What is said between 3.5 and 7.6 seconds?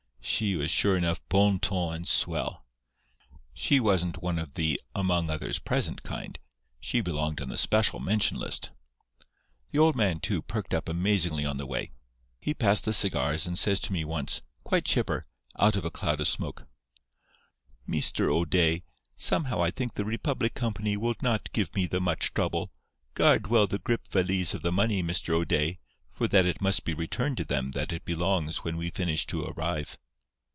She wasn't one of the 'among others present' kind; she belonged on the